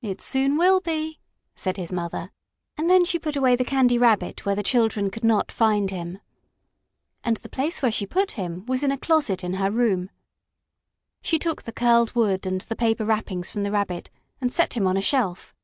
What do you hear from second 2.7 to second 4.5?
and then she put away the Candy Rabbit